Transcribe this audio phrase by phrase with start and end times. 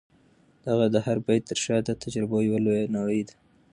[0.61, 3.35] د هغه د هر بیت تر شا د تجربو یوه لویه نړۍ ده.